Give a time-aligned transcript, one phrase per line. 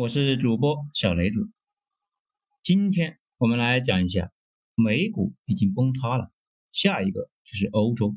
[0.00, 1.52] 我是主播小雷子，
[2.62, 4.32] 今天我们来讲一下
[4.74, 6.32] 美股已经崩塌了，
[6.72, 8.16] 下一个就是欧洲。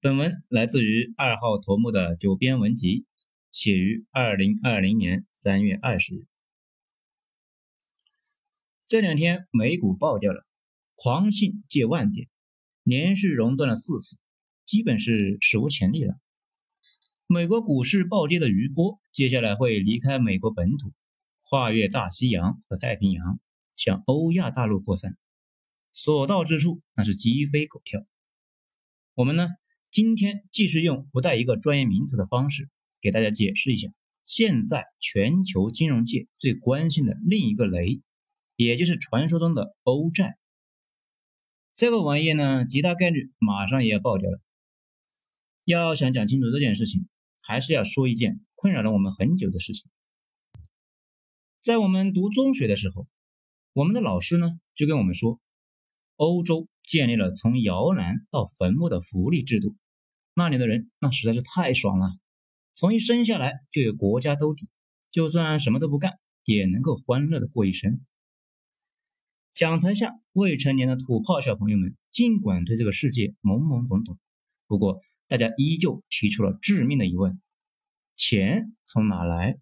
[0.00, 3.04] 本文来自于二号头目的九编文集，
[3.52, 6.26] 写于二零二零年三月二十日。
[8.86, 10.40] 这两天美股爆掉了，
[10.94, 12.26] 狂信借万点，
[12.84, 14.16] 连续熔断了四次，
[14.64, 16.18] 基本是史无前例了。
[17.30, 20.94] 美国股市暴跌的余波，接下来会离开美国本土，
[21.42, 23.38] 跨越大西洋和太平洋，
[23.76, 25.14] 向欧亚大陆扩散，
[25.92, 28.02] 所到之处那是鸡飞狗跳。
[29.12, 29.46] 我们呢，
[29.90, 32.70] 今天继续用不带一个专业名词的方式，
[33.02, 33.92] 给大家解释一下，
[34.24, 38.00] 现在全球金融界最关心的另一个雷，
[38.56, 40.38] 也就是传说中的欧债。
[41.74, 44.40] 这个玩意呢，极大概率马上也要爆掉了。
[45.66, 47.06] 要想讲清楚这件事情。
[47.48, 49.90] 还是要说一件困扰了我们很久的事情。
[51.62, 53.08] 在我们读中学的时候，
[53.72, 55.40] 我们的老师呢就跟我们说，
[56.16, 59.74] 欧洲建立了从摇篮到坟墓的福利制度，
[60.34, 62.10] 那里的人那实在是太爽了，
[62.74, 64.68] 从一生下来就有国家兜底，
[65.10, 68.04] 就算什么都不干也能够欢乐的过一生。
[69.54, 74.18] 讲台下未成年的土炮小朋友们，尽管对这个世界懵懵懂懂，
[74.66, 75.00] 不过。
[75.30, 77.38] 大家依旧提出了致命的疑问：
[78.18, 79.60] 钱从哪来？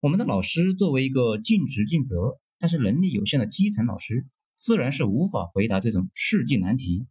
[0.00, 7.06] 我们的老师作为一个尽职尽责但是能力有限的基层老师，自然是无法回答这种世纪难题，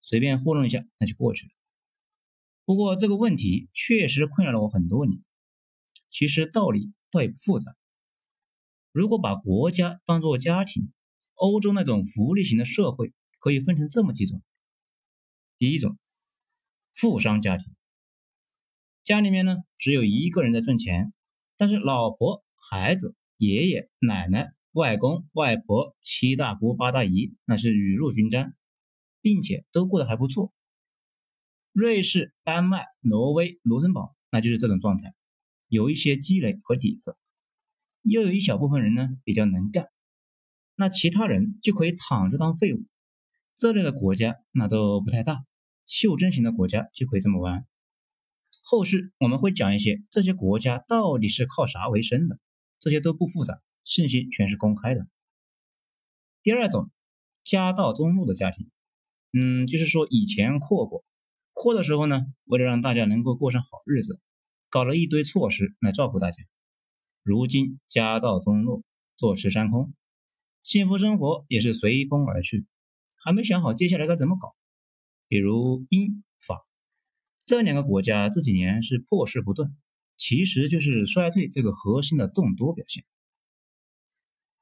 [0.00, 1.52] 随便糊弄一下那就过去了。
[2.64, 5.20] 不过这个问题确实困扰了我很多年。
[6.08, 7.74] 其实道理倒也不复杂。
[8.92, 10.92] 如果把国家当作家庭，
[11.34, 14.40] 欧洲那种福利型的社会可以分成这么几种：
[15.58, 15.98] 第一种。
[16.94, 17.74] 富商家庭，
[19.04, 21.12] 家里面呢只有一个人在赚钱，
[21.56, 28.54] 但是老婆、孩子、爷爷、奶奶、外公、外婆、七大姑八大姨那是雨露均沾，
[29.20, 30.52] 并且都过得还不错。
[31.72, 35.14] 瑞士、丹麦、挪威、卢森堡那就是这种状态，
[35.68, 37.16] 有一些积累和底子，
[38.02, 39.88] 又有一小部分人呢比较能干，
[40.76, 42.84] 那其他人就可以躺着当废物。
[43.56, 45.44] 这类的国家那都不太大。
[45.86, 47.66] 袖珍型的国家就可以这么玩。
[48.62, 52.38] 后续我们会讲一些这些国家到底是靠啥为生的，
[52.78, 55.06] 这些都不复杂，信息全是公开的。
[56.42, 56.90] 第二种，
[57.44, 58.70] 家道中落的家庭，
[59.32, 61.04] 嗯，就是说以前阔过，
[61.52, 64.20] 阔的时候呢，为了让大家能够过上好日子，
[64.70, 66.42] 搞了一堆措施来照顾大家。
[67.22, 68.82] 如今家道中落，
[69.16, 69.92] 坐吃山空，
[70.62, 72.66] 幸福生活也是随风而去，
[73.16, 74.54] 还没想好接下来该怎么搞。
[75.28, 76.66] 比如英法
[77.52, 79.76] 这两个国家这几年是破事不断，
[80.16, 83.04] 其实就是衰退这个核心的众多表现。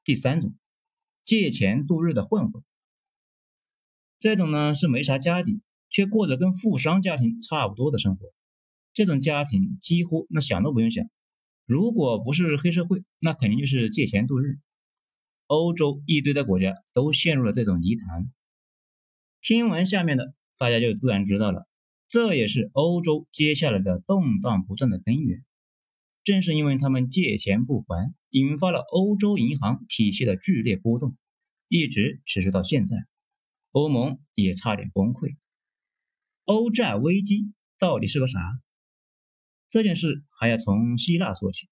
[0.03, 0.57] 第三种，
[1.23, 2.61] 借钱度日的混混，
[4.17, 8.25] 这种呢是没啥家底，却过着跟富商家庭差不多的生活。
[8.91, 11.09] 这种家庭几乎那想都不用想，
[11.65, 14.59] 如果不是黑社会，那肯定就是借钱度日。
[15.47, 18.29] 欧洲一堆的国家都陷入了这种泥潭。
[19.39, 20.33] 听完下面的。
[20.57, 21.67] 大家就自然知道了，
[22.11, 25.45] 这也是欧洲接下来的动荡不断的根源。
[26.25, 31.15] 正是因为他们借钱不还，引发了欧洲银行体系的剧烈波动，
[31.69, 32.97] 一直持续到现在。
[33.71, 35.37] 欧盟也差点崩溃。
[36.43, 38.59] 欧债危机到底是个啥？
[39.69, 41.69] 这件事还要从希腊说起。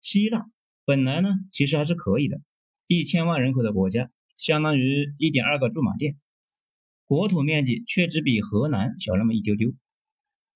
[0.00, 0.48] 希腊
[0.84, 2.40] 本来呢，其实还是可以的，
[2.86, 6.16] 一千万人口的国家，相当于一点二个驻马店。
[7.06, 9.74] 国土面积却只比河南小那么一丢丢，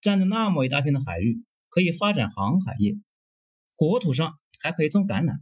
[0.01, 2.99] 占着那么一大片的海域，可以发展航海业，
[3.77, 5.41] 国土上还可以种橄榄。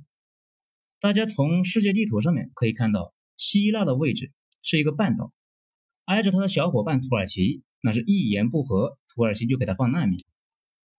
[0.98, 5.32] 大家从世界地图上面可以看到，希腊的位置是一个半岛，
[6.06, 10.18] 挨着他的小伙伴土耳其，那是一言不合，土耳其就给他放难民。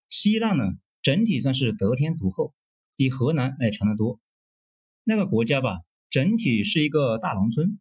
[0.09, 0.65] 希腊呢，
[1.03, 2.55] 整体算是得天独厚，
[2.95, 4.21] 比河南要强得多。
[5.03, 5.81] 那个国家吧，
[6.11, 7.81] 整体是一个大农村。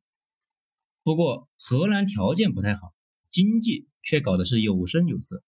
[1.06, 2.92] 不过荷兰条件不太好，
[3.30, 5.44] 经济却搞的是有声有色。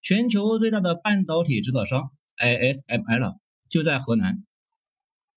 [0.00, 3.36] 全球最大的半导体制造商 ASML
[3.68, 4.42] 就在河南。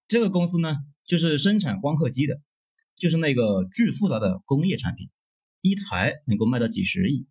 [0.07, 2.39] 这个公司呢，就是生产光刻机的，
[2.95, 5.09] 就是那个巨复杂的工业产品，
[5.59, 7.27] 一台能够卖到几十亿。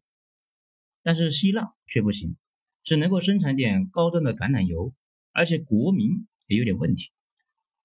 [1.02, 2.36] 但是希腊却不行，
[2.84, 4.92] 只能够生产点高端的橄榄油，
[5.32, 7.10] 而且国民也有点问题，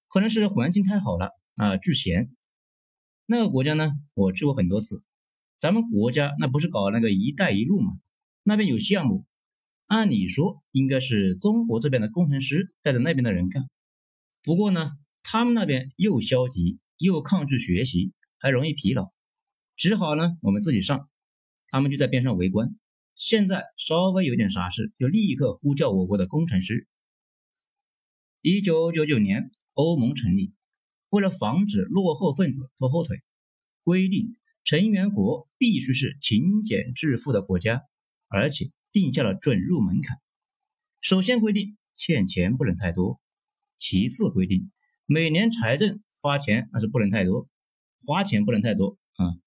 [0.06, 2.36] 可能是环境太好了啊，巨咸。
[3.26, 5.02] 那个国家呢，我去过很多次。
[5.58, 7.92] 咱们国家那不是搞那个“一带一路”吗？
[8.42, 9.24] 那边有项目，
[9.86, 13.70] 按理说应该是中国这边的工程师带着那边的人干，
[14.42, 14.92] 不过呢，
[15.22, 19.10] 他们那边又消极又抗拒学习，还容易疲劳，
[19.76, 21.08] 只好呢我们自己上。
[21.68, 22.76] 他们就在边上围观。
[23.14, 26.86] 现在稍微有点啥事，就立刻呼叫我国的工程师。
[28.42, 30.52] 一九九九年，欧盟成立，
[31.14, 33.22] 为了防止落后分子拖后腿，
[33.84, 37.82] 规定成员国必须是勤俭致富的国家，
[38.26, 40.18] 而且定下了准入门槛。
[41.00, 43.20] 首先规定欠钱不能太多，
[43.76, 44.72] 其次规定
[45.06, 47.48] 每年财政发钱那是不能太多，
[48.04, 49.38] 花钱不能太多啊。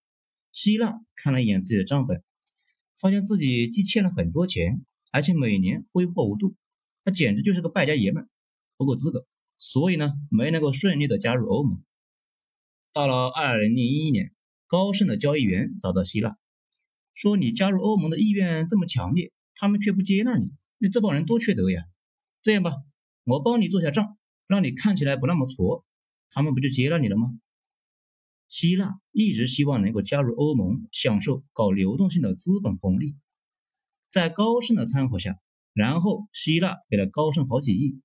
[0.54, 2.24] 希腊看了一眼自己的账本。
[2.96, 6.56] 发现自己既欠了很多钱，而且每年挥霍无度，
[7.04, 8.30] 他简直就是个败家爷们，
[8.78, 9.28] 不够资格，
[9.58, 11.84] 所以呢，没能够顺利的加入欧盟。
[12.94, 14.34] 到了二零零一年，
[14.68, 16.38] 高盛的交易员找到希腊，
[17.14, 21.84] 说：“你加入欧盟的意愿这么强烈，他们却不接纳你，你这帮人多缺德呀！
[22.42, 22.74] 这样吧，
[23.24, 24.18] 我帮你做下账，
[24.48, 25.86] 让你看起来不那么挫，
[26.30, 27.30] 他们不就接纳你了吗？”
[28.48, 33.16] 希腊一直希望能够加入欧盟，享受搞流动性的资本红利。
[34.08, 35.38] 在高盛的掺和下，
[35.74, 38.02] 然后希腊给了高盛好几亿。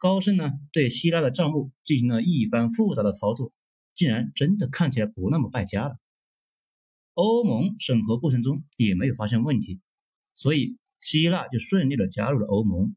[0.00, 3.52] 高盛呢，对希腊的账目进行了一番复杂的操作，
[3.94, 5.98] 竟然真的看起来不那么败家了。
[7.12, 9.82] 欧盟审核过程中也没有发现问题，
[10.34, 12.96] 所以希腊就顺利的加入了欧盟。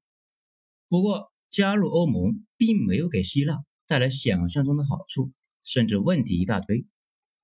[0.88, 5.33] 不过，加入欧盟并没有给希腊带来想象中的好处。
[5.65, 6.85] 甚至问题一大堆。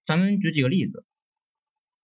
[0.06, 1.06] 咱们举几个例子，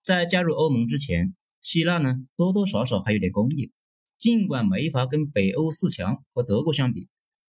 [0.01, 3.69] 在加入欧盟之前，希腊呢多多少少还有点工业，
[4.17, 7.09] 尽管没法跟北欧四强和德国相比，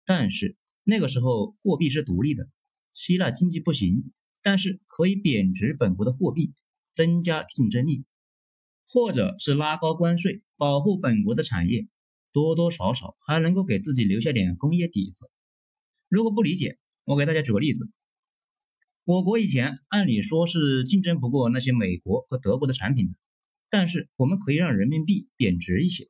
[0.06, 2.48] 但是那个时候货币是独立的。
[2.94, 6.54] 希腊经济不行，但是可以贬值本国的货币，
[6.94, 8.06] 增加竞争力，
[8.88, 11.88] 或者是拉高关税，保护本国的产业，
[12.32, 15.30] 多多少少还能够给自己留下点工业底子。
[16.08, 17.90] 如果不理解，我给大家举个例子。
[19.04, 23.14] 我国以前按理说是竞争不过那些美国和德国的产品的，
[23.68, 26.08] 但是我们可以让人民币贬值一些，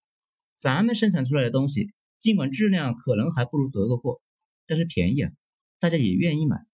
[0.55, 1.93] 咱们生产出来的东西
[2.27, 4.21] 尽管质量可能还不如德国货，
[4.67, 5.31] 但是便宜啊，
[5.79, 6.67] 大家也愿意买。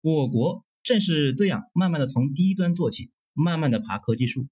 [0.00, 4.48] 我国正是这样慢慢的从低端做起，慢慢的爬科技树，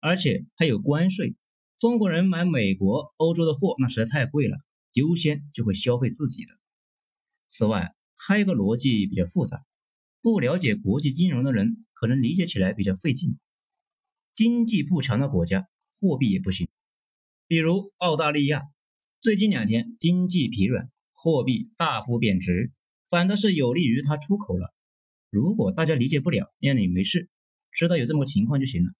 [0.00, 1.36] 而且还有关税，
[1.76, 4.56] 中国人买美国、欧洲的货那实在太贵了，
[4.94, 6.52] 优先就会消费自己的。
[7.46, 9.62] 此外还有一个逻辑比较复杂。
[10.22, 13.38] 不了解国际金融的人可能理解起来比较费劲。
[14.34, 16.66] 经济不强的国家，货币也不行。
[17.46, 18.62] 比如澳大利亚，
[19.24, 22.72] 最近两天经济疲软，货币大幅贬值，
[23.08, 24.74] 反倒是有利于它出口了。
[25.30, 27.30] 如果大家理解不了，那你没事，
[27.72, 28.92] 知道有这么个情况就行了。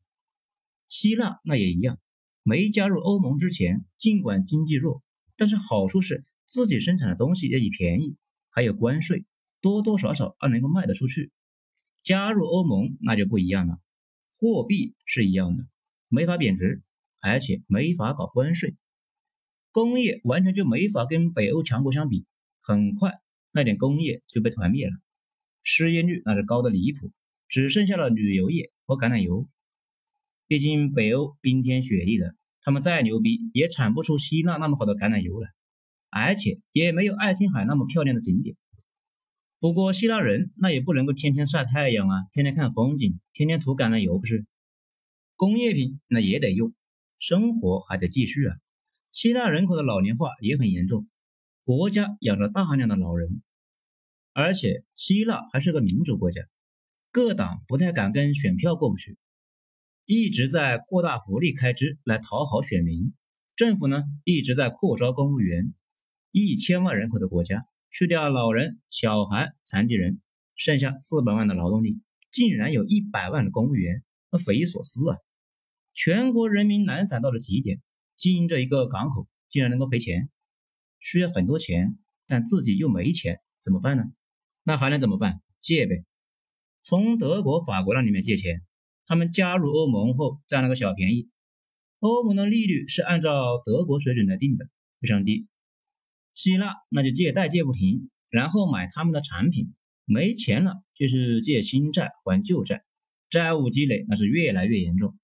[0.89, 2.01] 希腊那也一样，
[2.43, 5.03] 没加入欧盟之前，尽管经济弱，
[5.37, 8.17] 但是好处是自己生产的东西也便宜，
[8.49, 9.27] 还有关税。
[9.61, 11.33] 多多少少还能够卖得出去。
[12.03, 13.79] 加入欧盟那就不一样了，
[14.41, 15.69] 货币是一样的，
[16.09, 16.83] 没法贬值，
[17.21, 18.75] 而且没法搞关税，
[19.75, 22.25] 工业完全就没法跟北欧强国相比。
[22.61, 23.15] 很快
[23.53, 24.93] 那点工业就被团灭了，
[25.65, 27.11] 失业率那是高的离谱，
[27.49, 29.49] 只剩下了旅游业和橄榄油。
[30.47, 35.51] 毕竟北欧冰天雪地的，他们再牛逼也产不出希腊那么好的橄榄油来，
[36.09, 38.55] 而且也没有爱琴海那么漂亮的景点。
[39.59, 44.47] 不过希腊人那也不能够天天晒太阳啊，天天看风景，天天涂橄榄油不是？
[45.35, 46.73] 工业品那也得用，
[47.19, 48.57] 生活还得继续啊。
[49.15, 51.07] 希腊人口的老龄化也很严重，
[51.63, 53.43] 国家养着大量的老人，
[54.33, 56.43] 而且希腊还是个民主国家，
[57.13, 59.17] 各党不太敢跟选票过不去，
[60.05, 63.15] 一直在扩大福利开支来讨好选民。
[63.55, 65.73] 政府呢一直在扩招公务员，
[66.33, 67.67] 一千万人口的国家。
[67.91, 70.21] 去掉老人、小孩、残疾人，
[70.57, 72.01] 剩下四百万的劳动力，
[72.33, 74.03] 竟然有一百万的公务员，
[74.33, 75.19] 那匪夷所思啊！
[75.93, 77.81] 全国人民懒散到了极点，
[78.25, 80.31] 经营着一个港口，竟然能够赔钱，
[80.99, 84.05] 需要很多钱，但自己又没钱，怎么办呢？
[84.63, 85.43] 那还能怎么办？
[85.61, 86.07] 借呗，
[86.81, 88.63] 从德国、法国那里面借钱。
[89.05, 91.29] 他们加入欧盟后占了个小便宜，
[91.99, 94.71] 欧盟的利率是按照德国水准来定的，
[95.03, 95.47] 非常低。
[96.33, 99.75] 希腊那就借贷借不停，然后买他们的产品，
[100.07, 102.87] 没钱了就是借新债还旧债，
[103.29, 105.15] 债务积累那是越来越严重。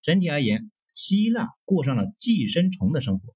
[0.00, 3.34] 整体而言，希腊过上了寄生虫的生活，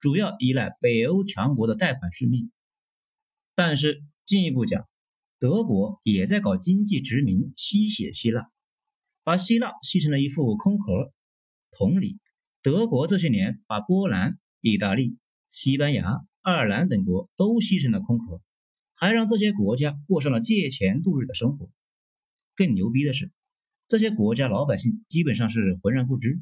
[0.00, 2.50] 主要依赖北欧强国的贷款续命。
[3.54, 4.88] 但是进一步讲，
[5.38, 8.50] 德国也在搞经济殖民，吸血希腊，
[9.22, 11.12] 把希腊吸成了一副空壳。
[11.70, 12.18] 同理，
[12.62, 18.40] 德国这些年把波兰、意大利、西班牙、爱尔兰等国都吸成了空壳，
[18.94, 21.70] 还让这些国家过上了借钱度日的生活。
[22.54, 23.30] 更牛逼的是，
[23.88, 26.40] 这些国家老百姓基本上是浑然不知。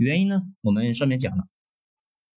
[0.00, 1.46] 原因呢，我们上面讲了，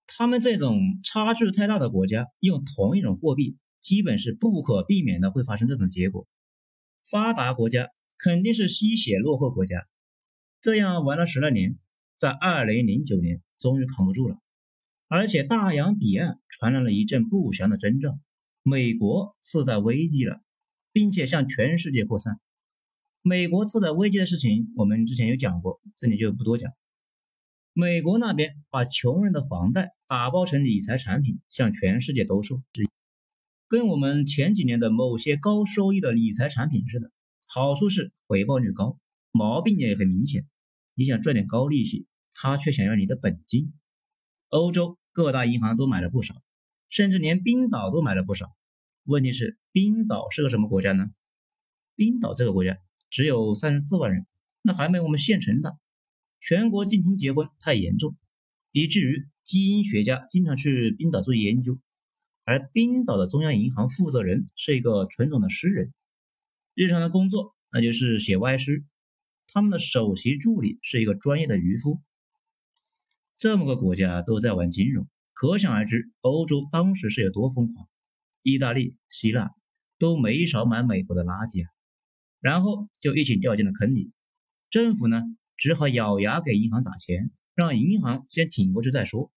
[0.08, 6.27] 他们这种差距太大的国家用同一种货币，基本是不可避免的会发生这种结果。
[7.08, 9.86] 发达国家肯定是吸血落后国家，
[10.60, 11.77] 这样玩了十来年，
[12.18, 14.39] 在二零零九年终于扛不住了，
[15.08, 18.18] 而且大洋彼岸传来了一阵不祥的征兆，
[18.63, 20.41] 美国次贷危机了，
[20.91, 22.39] 并且向全世界扩散。
[23.22, 26.72] 美国次贷危机的事情我们之前有讲过，这里就不多讲。
[27.74, 32.62] 美国那边把穷人的房贷打包成理财产品，向全世界兜售，
[33.70, 37.12] 跟我们前几年的某些高收益的理财产品似的。
[37.48, 38.98] 好处是回报率高，
[39.32, 40.46] 毛病也很明显。
[40.96, 43.72] 你想赚点高利息，他却想要你的本金。
[44.50, 46.36] 欧洲各大银行都买了不少，
[46.90, 48.51] 甚至连冰岛都买了不少。
[49.06, 51.10] 问题是，冰岛是个什么国家呢？
[51.96, 52.78] 冰岛这个国家
[53.10, 54.25] 只有三十四万人，
[54.62, 55.78] 那还没我们县城大。
[56.41, 58.17] 全国近亲结婚太严重，
[58.71, 61.79] 以至于基因学家经常去冰岛做研究。
[62.43, 65.93] 而冰岛的中央银行负责人是一个纯种的诗人，
[66.74, 68.83] 日常的工作那就是写歪诗。
[69.53, 72.01] 他们的首席助理是一个专业的渔夫。
[73.38, 77.88] 这么个国家都在玩金融，可想而知欧洲当时是有多疯狂。
[78.41, 79.51] 意大利、希腊
[80.00, 81.69] 都没少买美国的垃圾啊，
[82.39, 84.12] 然后就一起掉进了坑里。
[84.71, 85.21] 政府呢？
[85.62, 89.32] 只好咬牙给银行打钱，让银行先挺过去再说。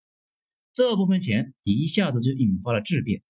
[0.72, 3.22] 这部分钱一下子就引发了质变。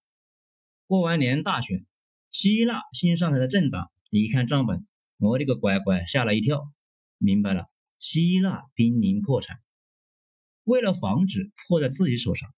[0.87, 1.85] 过完年大选，
[2.31, 4.87] 希腊新上台的政党一看账本，
[5.19, 6.71] 我的个乖乖，吓了一跳，
[7.19, 9.59] 明白了，希腊濒临破产。
[10.63, 12.49] 为了防止破在自己手上，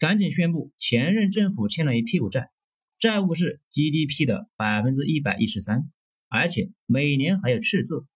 [0.00, 2.50] 赶紧宣布前任政府欠了一屁股债，
[2.98, 5.90] 债务是 GDP 的百分之一百一十三，
[6.30, 8.06] 而且每年还有赤字。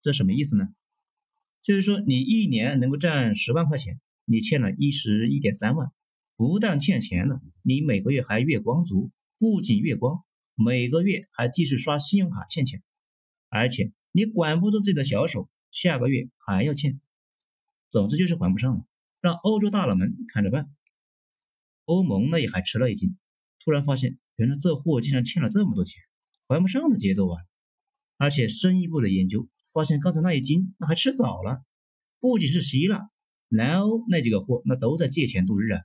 [0.00, 0.68] 这什么意思呢？
[1.64, 5.90] 就是说，你一年能够赚十万块钱，你欠了一十一点三万，
[6.36, 10.22] 不但欠钱了，你每个月还月光族，不仅月光，
[10.54, 12.82] 每个月还继续刷信用卡欠钱，
[13.48, 17.00] 而且你管不住自己的小手，下个月还要欠，
[17.88, 18.84] 总之就是还不上了，
[19.22, 20.70] 让欧洲大佬们看着办。
[21.86, 23.16] 欧盟呢也还吃了一惊，
[23.64, 26.02] 突然发现原来这货竟然欠了这么多钱，
[26.46, 27.40] 还不上的节奏啊！
[28.18, 29.48] 而且深一步的研究。
[29.74, 31.64] 发现刚才那一惊，那还吃早了。
[32.20, 33.10] 不仅是希腊、
[33.48, 35.82] 南欧那几个货，那都在借钱度日啊。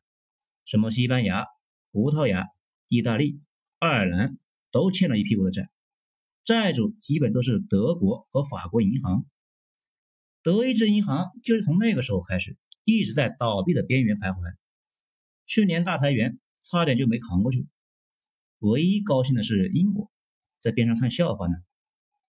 [0.63, 1.45] 什么西班牙、
[1.91, 2.45] 葡萄牙、
[2.87, 3.41] 意大利、
[3.79, 4.37] 爱尔兰
[4.71, 5.71] 都欠了一屁股的债，
[6.45, 9.25] 债主基本都是德国和法国银行。
[10.43, 12.55] 德意志银行就是从那个时候开始，
[12.85, 14.55] 一直在倒闭的边缘徘徊。
[15.47, 17.67] 去年大裁员，差点就没扛过去。
[18.59, 20.11] 唯一高兴的是英国，
[20.59, 21.55] 在边上看笑话呢。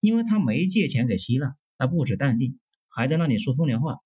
[0.00, 3.98] 因为他没借钱给希腊，他不止淡定，还在那里说风凉话。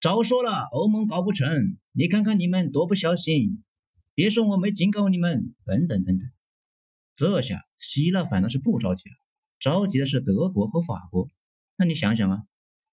[0.00, 3.64] 早说了，欧盟搞不成，你看看你们多不小心，
[4.14, 6.30] 别说我没警告你们，等等等等。
[7.16, 9.16] 这下希腊反倒是不着急了，
[9.58, 11.28] 着急的是德国和法国。
[11.76, 12.42] 那你想想啊，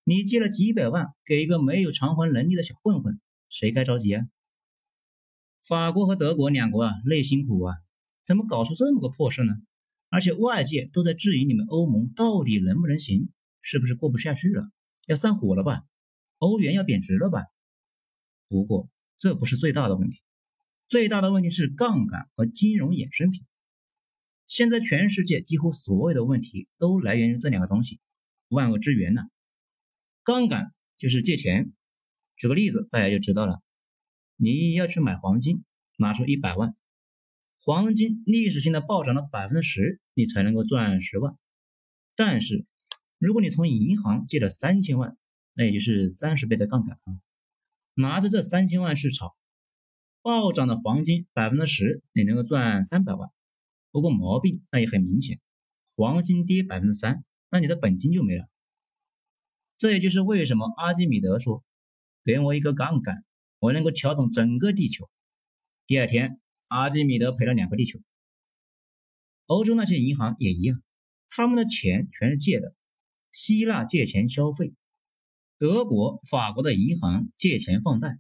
[0.03, 4.25] 你借了几百万给一个没有偿还能力的小混混，谁该着急啊？
[5.63, 7.75] 法国和德国两国啊，累辛苦啊，
[8.25, 9.53] 怎么搞出这么个破事呢？
[10.10, 13.30] 而且外界都在质疑你们欧盟到底能不能行，
[13.62, 14.70] 是不是过不下去了，
[15.08, 15.84] 要散伙了吧？
[16.38, 17.44] 欧元要贬值了吧？
[18.48, 20.22] 不过这不是最大的问题，
[20.88, 23.46] 最大的问题是杠杆和金融衍生品。
[24.48, 28.00] 现在全世界几乎所有的问题都来源于这两个东西，
[28.50, 29.24] 万恶之源呢。
[30.24, 31.72] 杠杆就是借钱，
[32.36, 33.62] 举个例子大家就知道了，
[34.36, 35.64] 你要去买黄金，
[35.98, 36.76] 拿出一百万。
[37.65, 41.36] 黄金历史性的暴涨了百分之十，你才能够赚十万。
[42.15, 42.63] 但是，
[43.17, 45.17] 如果你从银行借了三千万，
[45.55, 47.17] 那也就是三十倍的杠杆啊，
[47.95, 49.36] 拿着这三千万去炒
[50.22, 53.31] 暴涨的黄金百分之十，你能够赚三百万。
[53.91, 55.39] 不过毛病那也很明显，
[55.95, 58.48] 黄金跌百分之三，那你的本金就没了。
[59.79, 61.63] 这也就是为什么阿基米德说
[62.24, 63.25] ：“给我一个杠杆，
[63.57, 65.10] 我能够撬动整个地球。”
[65.88, 66.39] 第二天。
[66.75, 68.00] 阿基米德赔了两个地球。
[69.46, 70.82] 欧洲那些银行也一样，
[71.29, 72.75] 他们的钱全是借的。
[73.32, 74.74] 希腊借钱消费，
[75.58, 78.20] 德国、法国的银行借钱放贷，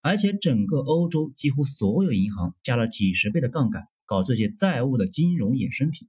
[0.00, 6.08] 而且整个欧洲几乎所有银行加了几十倍的杠杆，搞这些债务的金融衍生品。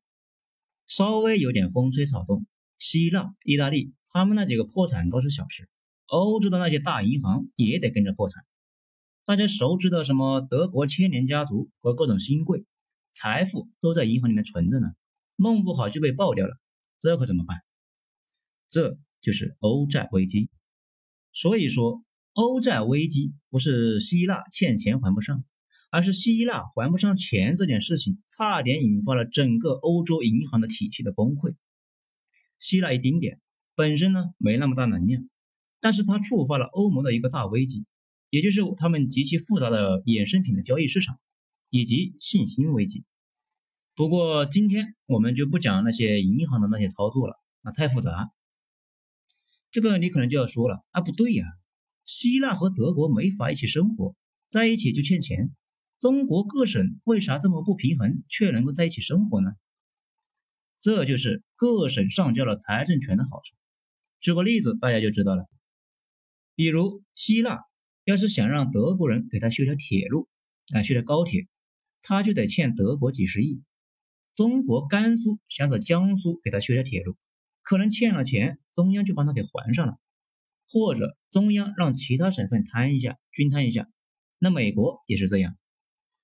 [0.87, 2.45] 稍微有点风吹草动，
[2.77, 5.67] 希腊、意大利他们那几个破产都是小事，
[6.05, 8.45] 欧洲的那些大银行也得跟着破产。
[9.25, 12.63] 大家熟知的什么德国千年家族和各种新贵，
[13.11, 14.89] 财富都在银行里面存着呢，
[15.35, 16.53] 弄不好就被爆掉了，
[16.99, 17.57] 这可怎么办？
[18.69, 20.51] 这就是欧债危机。
[21.33, 22.03] 所以说，
[22.33, 25.43] 欧债危机不是希腊欠钱还不上，
[25.89, 31.55] 而是希腊还不上钱这件事情，差点引发了整个欧洲银行的体系的崩溃。
[32.59, 33.41] 希腊一丁点
[33.73, 35.27] 本身呢没那么大能量，
[35.79, 37.87] 但是它触发了欧盟的一个大危机，
[38.35, 41.17] 也就是他们极其复杂的衍生品的交易市场
[41.69, 43.05] 以及信心危机。
[43.95, 48.29] 不过今天我们就不讲那些银行的那些操作了，那太复杂。
[49.71, 51.45] 这个你可能就要说了啊，不对呀，
[52.03, 54.17] 希腊和德国没法一起生活，
[54.49, 55.55] 在一起就欠钱。
[55.97, 59.51] 中国各省为啥这么不平衡，却能够在一起生活呢？
[60.77, 63.55] 这就是各省上交了财政权的好处。
[64.19, 65.45] 举个例子，大家就知道了。
[66.53, 67.61] 比如希腊
[68.05, 70.29] 要是想让德国人给他修条铁路，
[70.73, 71.47] 啊，修条高铁，
[72.01, 73.61] 他就得欠德国几十亿。
[74.35, 77.17] 中国甘肃想找江苏给他修条铁路。
[77.63, 79.97] 可能欠了钱，中央就帮他给还上了，
[80.69, 83.89] 或者中央让其他省份摊一下，均摊一下。
[84.37, 85.57] 那美国也是这样，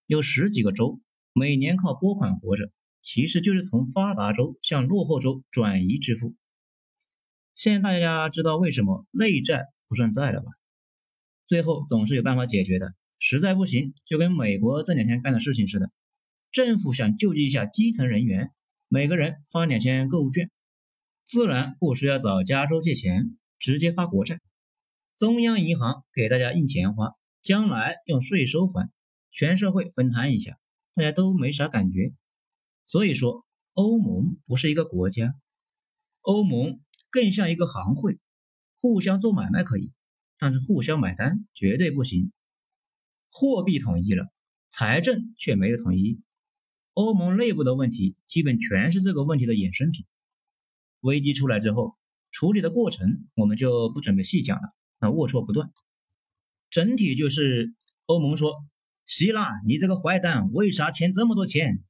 [0.06, 1.02] 有十几个州
[1.34, 2.72] 每年靠拨款活着，
[3.02, 6.36] 其实就是从发达州向落后州转移支付。
[7.56, 10.52] 现在大家知道为什么内债不算债了吧？
[11.51, 15.91] 最后总是有办法解决的，实在不行就跟美国这两天干的事情似的，
[16.50, 18.51] 政府想救济一下基层人员，
[18.88, 20.50] 每个人发两千购物券。
[21.25, 24.39] 自然不需要找加州借钱，直接发国债，
[25.17, 28.89] 中央银行给大家印钱花，将来用税收还，
[29.29, 30.58] 全社会分摊一下，
[30.93, 32.13] 大家都没啥感觉。
[32.86, 35.36] 所以说，欧盟不是一个国家，
[36.22, 36.79] 欧盟
[37.10, 38.20] 更像一个行会，
[38.79, 39.91] 互相做买卖可以，
[40.42, 42.32] 但是互相买单绝对不行。
[43.30, 44.26] 货币统一了，
[44.72, 46.20] 财政却没有统一，
[46.94, 50.04] 欧盟内部的问题基本全是这个问题的衍生品。
[51.01, 51.96] 危机出来之后，
[52.32, 55.72] 处理的过程我们就不准备细讲了，那龌龊不断。
[56.72, 57.75] 整体就是
[58.08, 58.66] 欧盟说
[59.06, 61.84] ：“希腊，你这个坏蛋，为啥欠这么多钱？”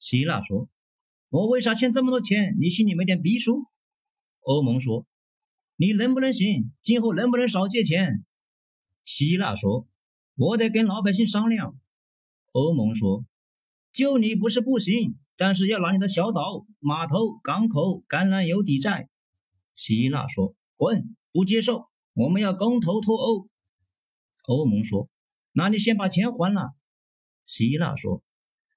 [0.00, 0.70] 希腊说
[1.28, 2.56] ：“我为啥欠这么多钱？
[2.58, 3.66] 你心里没点逼数？”
[4.40, 5.06] 欧盟说
[5.82, 6.70] ：“你能不能行？
[6.80, 8.24] 今后能不能少借钱？”
[9.02, 9.88] 希腊说
[10.38, 11.74] ：“我得跟老百姓商量。”
[12.52, 13.24] 欧盟说
[13.92, 19.08] ：“救你不是不行。”但是要拿你的小岛、码头、港口、橄榄油抵债。
[19.74, 23.48] 希腊说：“滚，不接受，我们要公投脱欧。”
[24.46, 25.08] 欧盟说
[25.50, 26.74] ：“那你先把钱还了。”
[27.44, 28.22] 希腊说：“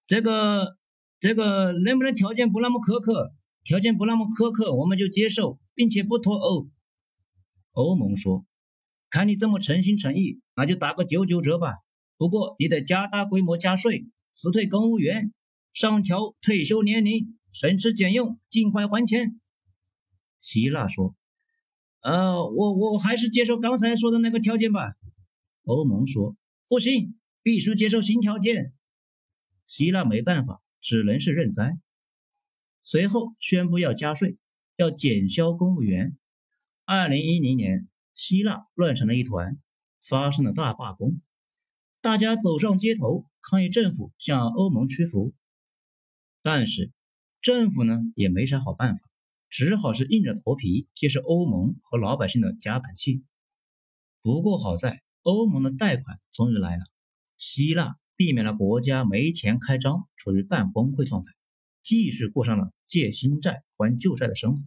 [0.08, 0.76] 这个，
[1.20, 3.36] 这个能不能条件不那么苛刻？
[3.64, 6.68] 条件不那么苛刻，我们就接受，并且不脱欧。”
[7.76, 8.46] 欧盟说
[9.10, 11.76] ：“看你这么诚心诚意，那就打个九九折吧。
[12.18, 15.32] 不过你得加大规模加税，辞退公务员。”
[15.76, 19.42] 上调退休年龄，省吃俭用，尽快还钱。
[20.40, 21.18] 希腊说
[22.00, 24.94] ：“呃，我我还是接受刚才说的那个条件吧。”
[25.68, 26.38] 欧盟说
[26.70, 28.72] ：“不行，必须接受新条件。”
[29.68, 31.78] 希腊没办法，只能是认栽。
[32.82, 34.38] 随后宣布要加税，
[34.78, 36.18] 要减销公务员。
[36.88, 39.58] 二零一零年，希腊乱成了一团，
[40.08, 41.20] 发生了大罢工，
[42.00, 45.34] 大家走上街头抗议政府向欧盟屈服。
[46.44, 46.92] 但是
[47.42, 49.02] 政府呢也没啥好办法，
[49.50, 53.24] 只好是硬着头皮接受欧盟和老百姓的夹板气。
[54.22, 56.84] 不过好在欧盟的贷款终于来了，
[57.36, 61.32] 希腊避免了国家没钱开张，处于半崩溃状态，
[61.82, 64.64] 继续过上了借新债还旧债的生活。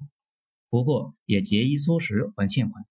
[0.71, 2.85] 不过也节衣缩食还欠款。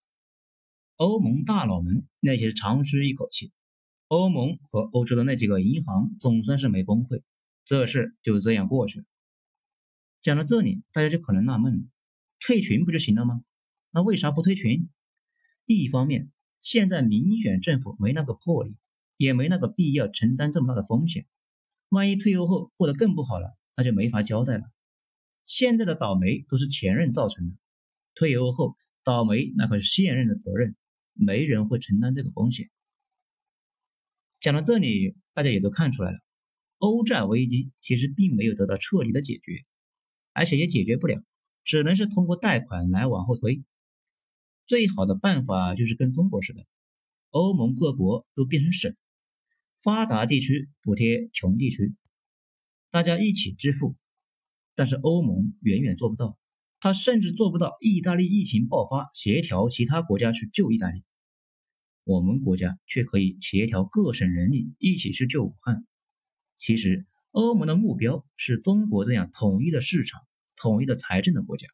[0.96, 3.52] 欧盟大佬们那些长吁一口气，
[4.08, 7.22] 欧盟和欧洲的那几个银行总算是没崩溃。
[7.64, 9.06] 这事就这样过去了。
[10.22, 11.80] 讲到这里，大家就可能纳闷了：
[12.40, 13.44] 退群不就行了吗？
[13.92, 14.90] 那为啥不退群？
[15.66, 18.76] 一方面，现在民选政府没那个魄力，
[19.18, 21.28] 也没那个必要承担这么大的风险。
[21.90, 24.64] 万一退欧后过得更不好了，那就没法交代了。
[25.46, 27.56] 现在的倒霉都是前任造成的，
[28.18, 30.76] 退休后倒霉那可是现任的责任，
[31.14, 32.72] 没人会承担这个风险。
[34.40, 36.18] 讲到这里，大家也都看出来了。
[36.80, 39.66] 欧债危机其实并没有得到彻底的解决，
[40.34, 41.24] 而且也解决不了，
[41.64, 43.64] 只能是通过贷款来往后推。
[44.66, 46.66] 最好的办法就是跟中国似的，
[47.30, 48.96] 欧盟各国都变成省，
[49.84, 51.96] 发达地区补贴穷地区，
[52.90, 53.96] 大家一起支付。
[54.74, 56.38] 但是欧盟远远做不到，
[56.88, 61.04] 他甚至做不到意大利疫情爆发协调其他国家去救意大利，
[62.06, 65.86] 我们国家却可以协调各省人力一起去救武汉。
[66.56, 70.22] 其实，欧盟的目标是中国这样统一的市场、
[70.56, 71.68] 统一的财政的国家，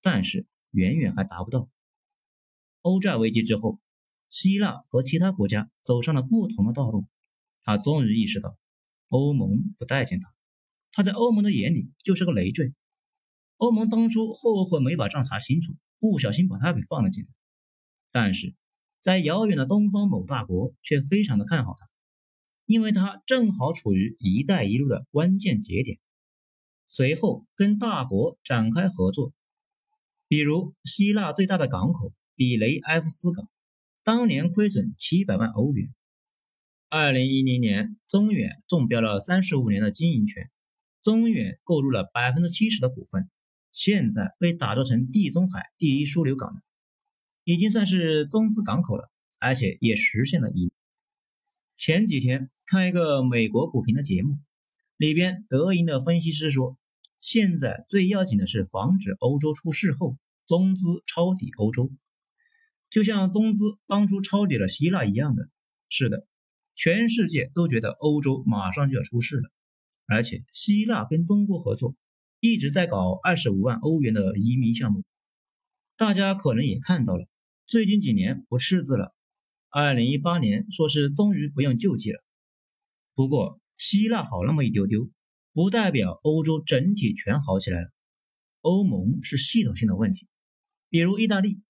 [0.00, 1.68] 但是远远还达不到。
[2.80, 3.78] 欧债危机之后，
[4.30, 7.06] 希腊和其他国家走上了不同的道路。
[7.64, 8.56] 他终于意识到，
[9.08, 10.32] 欧盟不待见他，
[10.90, 12.72] 他在欧盟的眼里就是个累赘。
[13.58, 17.30] 欧盟当初后悔没把账查清楚，不小心把他给放了进来。
[18.10, 18.54] 但是
[19.00, 21.86] 在遥远的东方某大国却非常的看好他，
[22.66, 25.98] 因为他正好处于“一带一路”的关键节点。
[26.86, 29.32] 随后跟大国展开合作，
[30.26, 33.48] 比如希腊最大的港口比雷埃夫斯港，
[34.04, 35.92] 当年亏损七百万欧元。
[36.88, 40.50] 二零一零年，中远中标了三十五年的经营权，
[41.02, 43.28] 中远购入了百分之七十的股份。
[43.72, 46.62] 现在被打造成地中海第一枢纽港，
[47.44, 50.70] 已经算是中资港口了，而且也实现了盈。
[51.76, 54.38] 前几天看一个美国股评的节目，
[54.96, 56.76] 里边德银的分析师说，
[57.20, 61.92] 现在最要紧的是防止欧洲出事后中资抄底欧洲，
[62.90, 65.48] 就像中资当初抄底了希腊一样的。
[65.88, 66.26] 是的，
[66.74, 69.50] 全世界都觉得欧洲马上就要出事了，
[70.06, 71.94] 而且希腊跟中国合作。
[72.40, 75.02] 一直在搞二十五万欧元的移民项目，
[75.96, 77.26] 大家可能也看到了，
[77.66, 79.12] 最近几年不赤字了。
[79.70, 82.20] 二零一八年说是终于不用救济了。
[83.12, 85.10] 不过希腊好那么一丢丢，
[85.52, 87.90] 不代表欧洲整体全好起来了。
[88.60, 90.28] 欧盟是系统性的问题，
[90.88, 91.60] 比如意大利，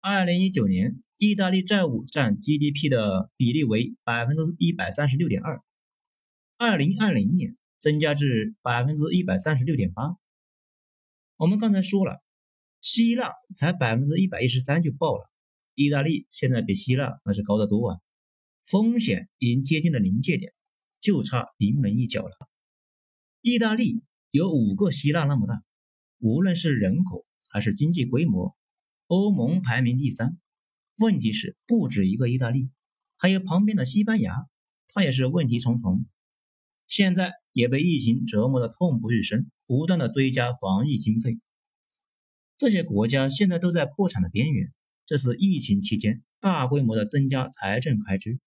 [0.00, 5.62] 二零一九年意大利债务占 GDP 的比例为百分之一百三十六点二，
[6.58, 7.56] 二零二零年。
[7.84, 10.16] 增加至百分之一百三十六点八。
[11.36, 12.24] 我们刚才说了，
[12.80, 15.30] 希腊才百分之一百一十三就爆了，
[15.74, 18.00] 意大利现在比希腊那是高得多啊，
[18.62, 20.54] 风险已经接近了临界点，
[20.98, 22.34] 就差临门一脚了。
[23.42, 25.62] 意大利有五个希腊那么大，
[26.20, 28.50] 无论是人口还是经济规模，
[29.08, 30.38] 欧盟排名第三。
[30.96, 32.70] 问题是不止一个意大利，
[33.18, 34.46] 还有旁边的西班牙，
[34.88, 36.06] 它也是问题重重。
[36.86, 41.38] 现在也被疫情折磨得痛不欲生，不断的追加防疫经费。
[42.58, 44.72] 这些国家现在都在破产的边缘，
[45.06, 48.38] 这是疫情期间大规模的增加财政开支，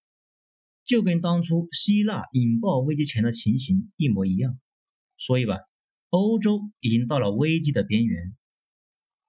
[0.86, 4.60] 就跟当初希腊引爆危机前的情形一模一样。
[5.18, 5.58] 所以吧，
[6.10, 8.36] 欧洲已经到了危机的边缘，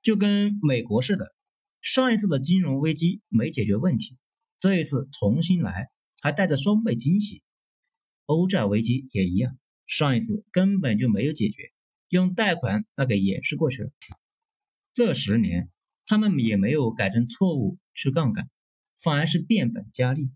[0.03, 1.35] 就跟美国似的，
[1.81, 4.17] 上一次的金融危机没解决问题，
[4.59, 5.88] 这一次重新来，
[6.21, 7.43] 还带着双倍惊喜。
[8.27, 11.72] 欧债危机也一样，上一次根本就没有解决，
[12.11, 13.90] 用贷款那给掩饰过去了。
[14.92, 15.70] 这十年
[16.05, 18.51] 他们也没有改正错误去杠杆，
[19.03, 20.31] 反而是变本加厉。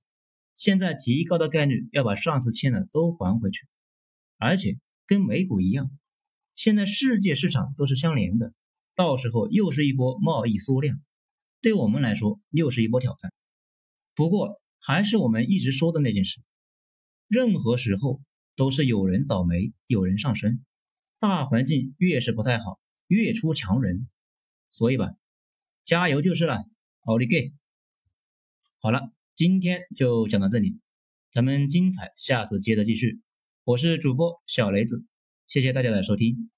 [0.54, 3.66] 现在极高的概率要把上次欠的都还回去，
[4.38, 5.90] 而且跟美股一样，
[6.54, 8.54] 现在世界市场都是相连的，
[8.94, 10.98] 到时候又是一波贸易缩量，
[11.60, 13.32] 对我们来说又是一波挑战。
[14.14, 16.40] 不过还是我们一直说的那件事。
[17.28, 18.20] 任何时候
[18.56, 20.64] 都是有人倒霉，有人上升。
[21.18, 24.08] 大环境越是不太好，越出强人。
[24.70, 25.10] 所以吧，
[25.84, 26.64] 加油就是了，
[27.02, 27.52] 奥利给！
[28.78, 30.78] 好了，今天就讲到这里，
[31.30, 33.20] 咱们精彩下次接着继续。
[33.64, 35.04] 我是主播小雷子，
[35.46, 36.51] 谢谢大家的收听。